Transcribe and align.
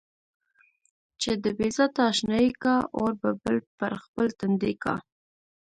چې 1.21 1.31
د 1.43 1.45
بې 1.57 1.67
ذاته 1.77 2.01
اشنايي 2.11 2.51
کا، 2.63 2.75
اور 2.97 3.11
به 3.21 3.31
بل 3.43 3.57
پر 3.77 3.91
خپل 4.03 4.27
تندي 4.39 4.73
کا. 4.83 4.95